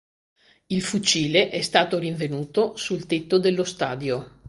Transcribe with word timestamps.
Il 0.65 0.81
fucile 0.81 1.51
è 1.51 1.61
stato 1.61 1.99
rinvenuto 1.99 2.75
sul 2.75 3.05
tetto 3.05 3.37
dello 3.37 3.63
stadio. 3.63 4.39